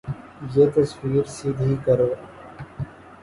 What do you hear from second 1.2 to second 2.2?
سیدھی کرو